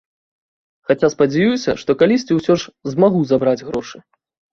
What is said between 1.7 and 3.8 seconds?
што калісьці ўсё ж змагу забраць